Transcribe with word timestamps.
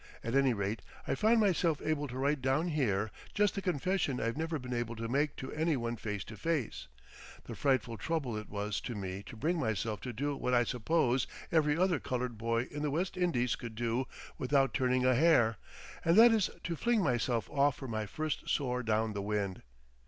At 0.23 0.33
any 0.33 0.55
rate 0.55 0.81
I 1.07 1.13
find 1.13 1.39
myself 1.39 1.79
able 1.79 2.07
to 2.07 2.17
write 2.17 2.41
down 2.41 2.69
here 2.69 3.11
just 3.35 3.53
the 3.53 3.61
confession 3.61 4.19
I've 4.19 4.35
never 4.35 4.57
been 4.57 4.73
able 4.73 4.95
to 4.95 5.07
make 5.07 5.35
to 5.35 5.51
any 5.51 5.77
one 5.77 5.95
face 5.95 6.23
to 6.23 6.35
face, 6.37 6.87
the 7.43 7.53
frightful 7.53 7.97
trouble 7.97 8.35
it 8.35 8.49
was 8.49 8.81
to 8.81 8.95
me 8.95 9.21
to 9.27 9.35
bring 9.37 9.59
myself 9.59 10.01
to 10.01 10.11
do 10.11 10.35
what 10.35 10.55
I 10.55 10.63
suppose 10.63 11.27
every 11.51 11.77
other 11.77 11.99
coloured 11.99 12.35
boy 12.39 12.63
in 12.71 12.81
the 12.81 12.89
West 12.89 13.15
Indies 13.15 13.55
could 13.55 13.75
do 13.75 14.07
without 14.39 14.73
turning 14.73 15.05
a 15.05 15.13
hair, 15.13 15.57
and 16.03 16.17
that 16.17 16.31
is 16.31 16.49
to 16.63 16.75
fling 16.75 17.03
myself 17.03 17.47
off 17.51 17.75
for 17.75 17.87
my 17.87 18.07
first 18.07 18.49
soar 18.49 18.81
down 18.81 19.13
the 19.13 19.21
wind. 19.21 19.61